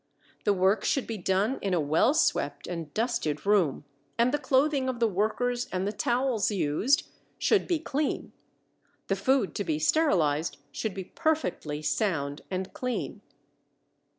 [0.45, 3.85] The work should be done in a well swept and dusted room,
[4.17, 7.05] and the clothing of the workers and the towels used
[7.37, 8.31] should be clean.
[9.09, 13.21] The food to be sterilized should be perfectly sound and clean.